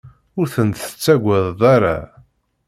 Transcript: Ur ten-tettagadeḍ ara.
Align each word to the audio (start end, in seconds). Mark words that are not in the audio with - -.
Ur 0.39 0.47
ten-tettagadeḍ 0.53 1.59
ara. 1.75 1.97